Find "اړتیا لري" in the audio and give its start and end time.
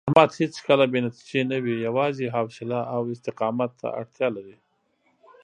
3.99-4.57